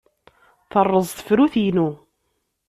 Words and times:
Terreẓ 0.71 1.09
tefrut-inu. 1.17 1.89